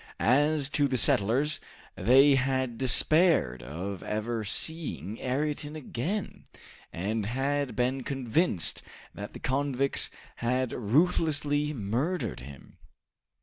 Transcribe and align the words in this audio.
As 0.19 0.67
to 0.71 0.87
the 0.87 0.97
settlers, 0.97 1.59
they 1.95 2.33
had 2.33 2.79
despaired 2.79 3.61
of 3.61 4.01
ever 4.01 4.43
seeing 4.43 5.19
Ayrton 5.19 5.75
again, 5.75 6.45
and 6.91 7.27
had 7.27 7.75
been 7.75 8.01
convinced 8.01 8.81
that 9.13 9.33
the 9.33 9.39
convicts 9.39 10.09
had 10.37 10.71
ruthlessly 10.73 11.71
murdered 11.71 12.39
him. 12.39 12.79